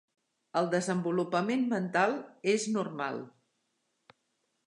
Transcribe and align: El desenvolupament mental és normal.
El 0.61 0.69
desenvolupament 0.69 1.67
mental 1.75 2.17
és 2.55 2.65
normal. 2.77 3.23